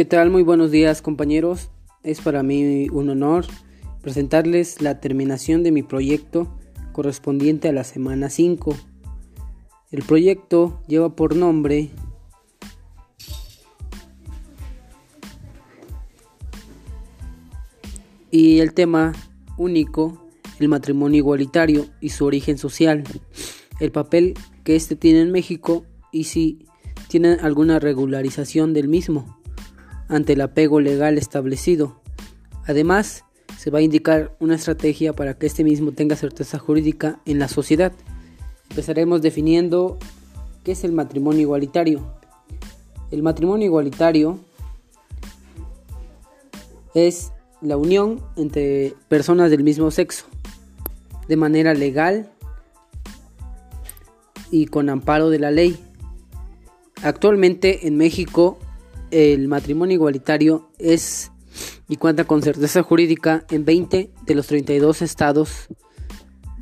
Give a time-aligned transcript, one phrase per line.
[0.00, 0.30] ¿Qué tal?
[0.30, 1.68] Muy buenos días compañeros.
[2.02, 3.44] Es para mí un honor
[4.00, 6.48] presentarles la terminación de mi proyecto
[6.92, 8.74] correspondiente a la semana 5.
[9.90, 11.90] El proyecto lleva por nombre
[18.30, 19.12] y el tema
[19.58, 20.30] único,
[20.60, 23.04] el matrimonio igualitario y su origen social,
[23.80, 24.32] el papel
[24.64, 26.64] que éste tiene en México y si
[27.08, 29.39] tiene alguna regularización del mismo
[30.10, 32.00] ante el apego legal establecido.
[32.66, 33.24] Además,
[33.56, 37.48] se va a indicar una estrategia para que este mismo tenga certeza jurídica en la
[37.48, 37.92] sociedad.
[38.68, 39.98] Empezaremos definiendo
[40.64, 42.14] qué es el matrimonio igualitario.
[43.10, 44.38] El matrimonio igualitario
[46.94, 50.26] es la unión entre personas del mismo sexo
[51.28, 52.32] de manera legal
[54.50, 55.78] y con amparo de la ley.
[57.02, 58.58] Actualmente en México
[59.10, 61.32] el matrimonio igualitario es
[61.88, 65.68] y cuenta con certeza jurídica en 20 de los 32 estados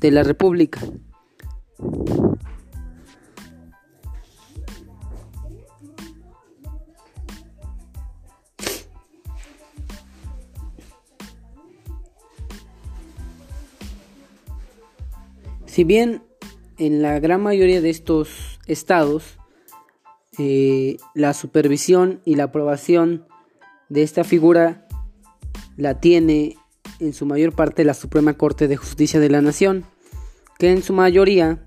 [0.00, 0.80] de la República.
[15.66, 16.22] Si bien
[16.78, 19.38] en la gran mayoría de estos estados
[20.38, 23.26] eh, la supervisión y la aprobación
[23.88, 24.86] de esta figura
[25.76, 26.56] la tiene
[27.00, 29.84] en su mayor parte la Suprema Corte de Justicia de la Nación,
[30.58, 31.66] que en su mayoría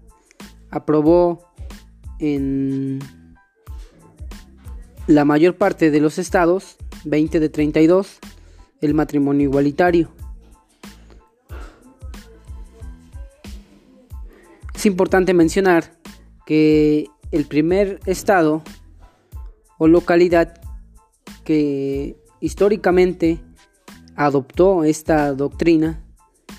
[0.72, 1.52] aprobó
[2.20, 3.00] en
[5.08, 8.20] la mayor parte de los estados, 20 de 32,
[8.82, 10.12] el matrimonio igualitario.
[14.74, 15.92] Es importante mencionar
[16.46, 18.64] que el primer estado
[19.78, 20.62] o localidad
[21.44, 23.40] que históricamente
[24.16, 26.04] adoptó esta doctrina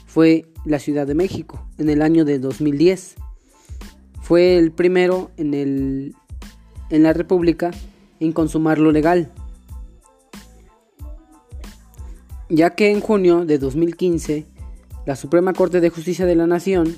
[0.07, 3.17] fue la Ciudad de México en el año de 2010.
[4.23, 6.15] Fue el primero en, el,
[6.91, 7.71] en la República
[8.21, 9.31] en consumar lo legal,
[12.49, 14.47] ya que en junio de 2015
[15.07, 16.95] la Suprema Corte de Justicia de la Nación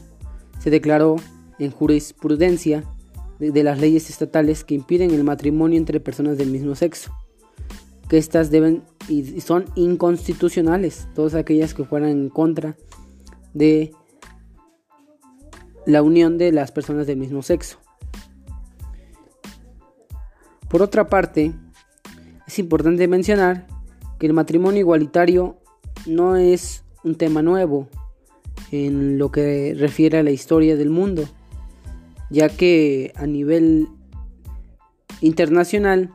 [0.58, 1.16] se declaró
[1.58, 2.84] en jurisprudencia
[3.50, 7.12] de, las leyes estatales que impiden el matrimonio entre personas del mismo sexo.
[8.08, 12.76] Que estas deben y son inconstitucionales, todas aquellas que fueran en contra
[13.54, 13.92] de
[15.86, 17.78] la unión de las personas del mismo sexo.
[20.68, 21.52] Por otra parte,
[22.46, 23.66] es importante mencionar
[24.18, 25.58] que el matrimonio igualitario
[26.06, 27.88] no es un tema nuevo
[28.70, 31.24] en lo que refiere a la historia del mundo
[32.32, 33.88] ya que a nivel
[35.20, 36.10] internacional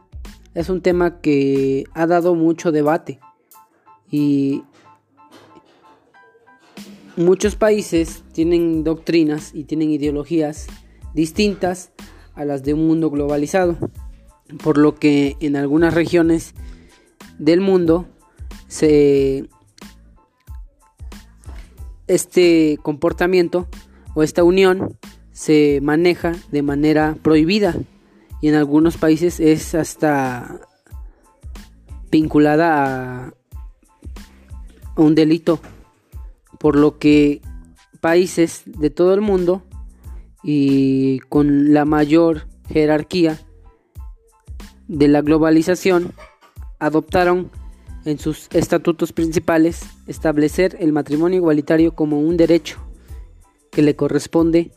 [0.55, 3.19] es un tema que ha dado mucho debate.
[4.09, 4.63] Y
[7.15, 10.65] muchos países tienen doctrinas y tienen ideologías
[11.13, 11.91] distintas
[12.33, 13.77] a las de un mundo globalizado,
[14.63, 16.55] por lo que en algunas regiones
[17.37, 18.07] del mundo
[18.67, 19.47] se
[22.07, 23.67] este comportamiento
[24.15, 24.97] o esta unión
[25.37, 27.75] se maneja de manera prohibida.
[28.41, 30.61] Y en algunos países es hasta
[32.09, 33.33] vinculada a
[34.95, 35.59] un delito,
[36.57, 37.43] por lo que
[38.01, 39.61] países de todo el mundo
[40.43, 43.39] y con la mayor jerarquía
[44.87, 46.13] de la globalización
[46.79, 47.51] adoptaron
[48.05, 52.79] en sus estatutos principales establecer el matrimonio igualitario como un derecho
[53.69, 54.71] que le corresponde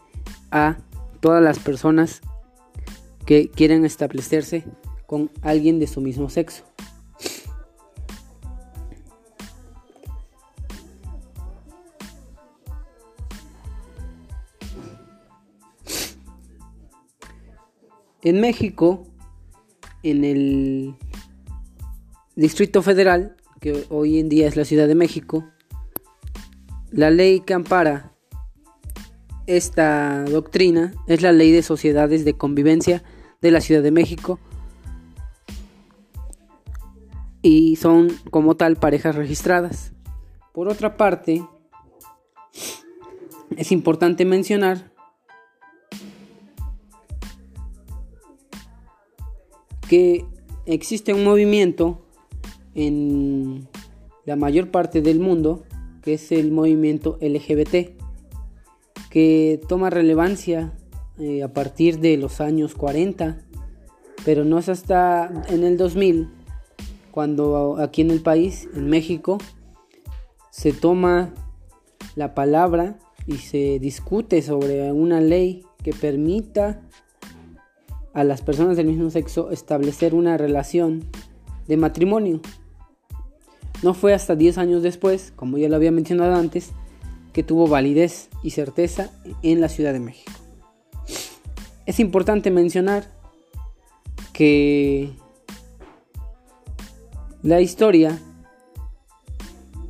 [0.50, 0.78] a
[1.20, 2.20] todas las personas
[3.26, 4.64] que quieren establecerse
[5.06, 6.64] con alguien de su mismo sexo.
[18.22, 19.06] En México,
[20.02, 20.94] en el
[22.36, 25.46] Distrito Federal, que hoy en día es la Ciudad de México,
[26.90, 28.09] la ley que ampara
[29.56, 33.02] esta doctrina es la Ley de Sociedades de Convivencia
[33.40, 34.38] de la Ciudad de México
[37.42, 39.92] y son como tal parejas registradas.
[40.52, 41.44] Por otra parte,
[43.56, 44.92] es importante mencionar
[49.88, 50.24] que
[50.66, 52.00] existe un movimiento
[52.76, 53.66] en
[54.26, 55.64] la mayor parte del mundo
[56.02, 57.99] que es el movimiento LGBT
[59.10, 60.72] que toma relevancia
[61.18, 63.42] eh, a partir de los años 40,
[64.24, 66.30] pero no es hasta en el 2000
[67.10, 69.38] cuando aquí en el país, en México,
[70.50, 71.34] se toma
[72.14, 76.82] la palabra y se discute sobre una ley que permita
[78.12, 81.04] a las personas del mismo sexo establecer una relación
[81.66, 82.40] de matrimonio.
[83.82, 86.72] No fue hasta 10 años después, como ya lo había mencionado antes,
[87.32, 89.10] que tuvo validez y certeza
[89.42, 90.32] en la Ciudad de México.
[91.86, 93.10] Es importante mencionar
[94.32, 95.10] que
[97.42, 98.18] la historia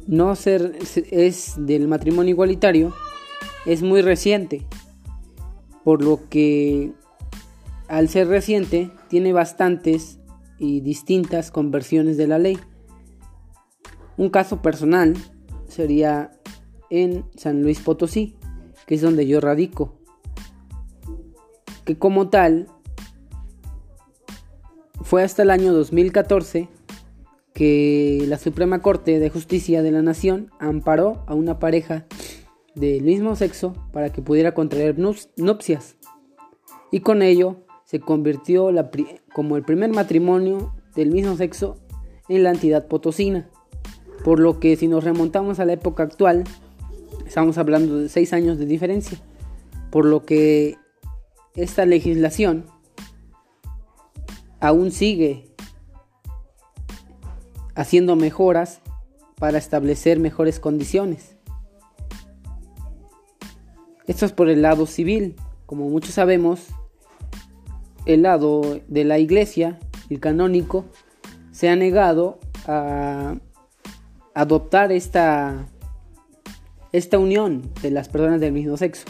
[0.07, 0.79] no ser,
[1.11, 2.93] es del matrimonio igualitario
[3.67, 4.67] es muy reciente,
[5.85, 6.93] por lo que
[7.89, 10.19] al ser reciente tiene bastantes
[10.59, 12.59] y distintas conversiones de la ley.
[14.17, 15.17] Un caso personal
[15.69, 16.33] sería
[16.91, 18.37] en San Luis Potosí,
[18.87, 19.95] que es donde yo radico,
[21.85, 22.67] que como tal
[25.03, 26.69] fue hasta el año 2014
[27.55, 32.07] que la Suprema Corte de Justicia de la Nación amparó a una pareja
[32.75, 35.97] del mismo sexo para que pudiera contraer nupcias
[36.91, 38.71] y con ello se convirtió
[39.33, 41.77] como el primer matrimonio del mismo sexo
[42.29, 43.49] en la entidad potosina.
[44.25, 46.45] Por lo que si nos remontamos a la época actual,
[47.31, 49.17] estamos hablando de seis años de diferencia.
[49.93, 50.77] Por lo que
[51.55, 52.67] esta legislación
[54.59, 55.47] aún sigue
[57.77, 58.81] haciendo mejoras
[59.37, 61.37] para establecer mejores condiciones.
[64.09, 65.37] Esto es por el lado civil.
[65.67, 66.67] Como muchos sabemos,
[68.07, 69.79] el lado de la iglesia,
[70.09, 70.85] el canónico,
[71.53, 73.37] se ha negado a
[74.35, 75.69] adoptar esta,
[76.93, 79.05] esta unión de las personas del mismo sexo,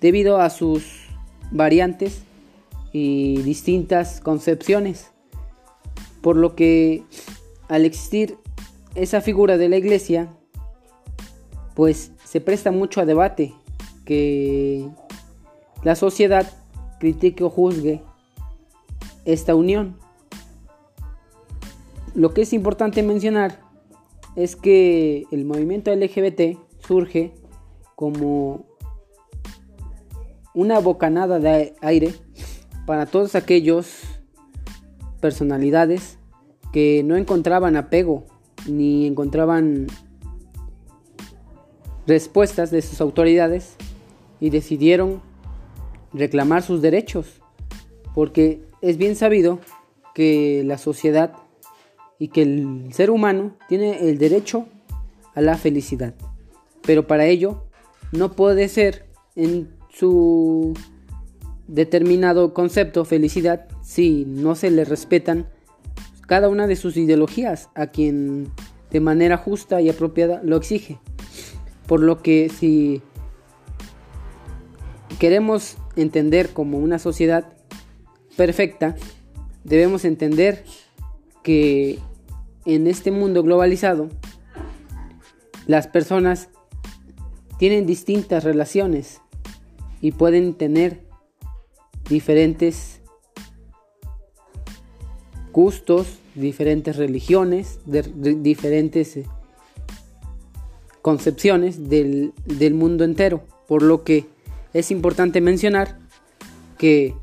[0.00, 0.84] debido a sus
[1.50, 2.22] variantes
[2.92, 5.10] y distintas concepciones.
[6.20, 7.04] Por lo que
[7.68, 8.36] al existir
[8.94, 10.28] esa figura de la iglesia,
[11.74, 13.54] pues se presta mucho a debate
[14.04, 14.88] que
[15.84, 16.50] la sociedad
[16.98, 18.02] critique o juzgue
[19.24, 19.96] esta unión.
[22.14, 23.60] Lo que es importante mencionar
[24.34, 26.58] es que el movimiento LGBT
[26.88, 27.34] surge
[27.94, 28.64] como
[30.54, 32.14] una bocanada de aire
[32.86, 34.00] para todos aquellos
[35.20, 36.18] personalidades
[36.72, 38.24] que no encontraban apego
[38.66, 39.86] ni encontraban
[42.06, 43.76] respuestas de sus autoridades
[44.40, 45.20] y decidieron
[46.14, 47.42] reclamar sus derechos,
[48.14, 49.58] porque es bien sabido
[50.14, 51.34] que la sociedad
[52.18, 54.66] y que el ser humano tiene el derecho
[55.34, 56.14] a la felicidad,
[56.88, 57.64] pero para ello
[58.12, 59.04] no puede ser
[59.36, 60.72] en su
[61.66, 65.50] determinado concepto felicidad si no se le respetan
[66.26, 68.48] cada una de sus ideologías a quien
[68.90, 70.98] de manera justa y apropiada lo exige.
[71.86, 73.02] Por lo que si
[75.18, 77.52] queremos entender como una sociedad
[78.34, 78.96] perfecta,
[79.62, 80.64] debemos entender
[81.42, 81.98] que
[82.64, 84.08] en este mundo globalizado
[85.66, 86.48] las personas
[87.58, 89.20] tienen distintas relaciones
[90.00, 91.00] y pueden tener
[92.08, 93.00] diferentes
[95.52, 99.26] gustos, diferentes religiones, diferentes eh,
[101.02, 103.42] concepciones del, del mundo entero.
[103.66, 104.26] Por lo que
[104.72, 105.98] es importante mencionar
[106.78, 107.14] que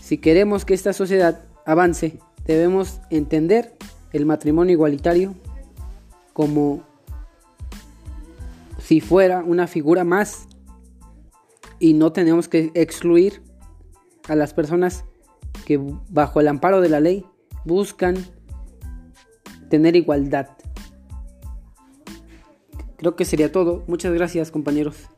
[0.00, 3.74] si queremos que esta sociedad avance, debemos entender
[4.12, 5.34] el matrimonio igualitario
[6.32, 6.82] como
[8.86, 10.46] si fuera una figura más
[11.80, 13.42] y no tenemos que excluir
[14.28, 15.04] a las personas
[15.64, 17.26] que bajo el amparo de la ley
[17.64, 18.14] buscan
[19.70, 20.50] tener igualdad.
[22.96, 23.82] Creo que sería todo.
[23.88, 25.08] Muchas gracias compañeros.